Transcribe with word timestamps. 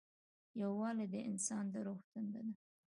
یووالی 0.61 1.05
د 1.13 1.15
انسان 1.29 1.63
د 1.73 1.75
روح 1.85 1.99
تنده 2.11 2.41
ده. 2.47 2.53